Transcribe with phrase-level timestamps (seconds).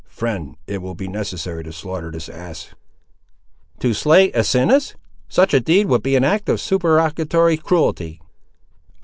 [0.09, 2.69] "Friend, it will be necessary to slaughter this ass."
[3.81, 4.95] "To slay Asinus!
[5.29, 8.19] such a deed would be an act of supererogatory cruelty."